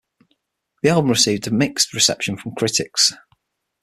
[0.81, 3.13] The album received a mixed reception from critics.